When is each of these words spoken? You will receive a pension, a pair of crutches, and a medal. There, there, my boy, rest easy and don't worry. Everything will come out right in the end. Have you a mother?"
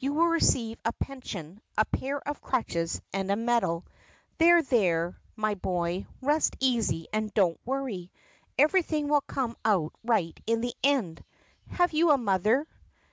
You 0.00 0.12
will 0.12 0.26
receive 0.26 0.76
a 0.84 0.92
pension, 0.92 1.60
a 1.76 1.84
pair 1.84 2.18
of 2.26 2.40
crutches, 2.40 3.00
and 3.12 3.30
a 3.30 3.36
medal. 3.36 3.86
There, 4.38 4.60
there, 4.60 5.20
my 5.36 5.54
boy, 5.54 6.04
rest 6.20 6.56
easy 6.58 7.06
and 7.12 7.32
don't 7.32 7.60
worry. 7.64 8.10
Everything 8.58 9.06
will 9.06 9.20
come 9.20 9.56
out 9.64 9.92
right 10.02 10.36
in 10.48 10.62
the 10.62 10.74
end. 10.82 11.22
Have 11.68 11.92
you 11.92 12.10
a 12.10 12.18
mother?" 12.18 12.66